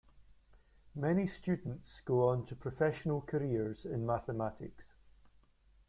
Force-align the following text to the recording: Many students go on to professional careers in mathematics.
Many 0.95 1.27
students 1.27 2.01
go 2.05 2.27
on 2.29 2.47
to 2.47 2.55
professional 2.55 3.21
careers 3.21 3.85
in 3.85 4.03
mathematics. 4.03 4.85